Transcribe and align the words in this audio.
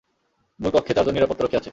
মুল 0.59 0.71
কক্ষে 0.71 0.93
চারজন 0.93 1.13
নিরাপত্তারক্ষী 1.13 1.57
আছে। 1.57 1.69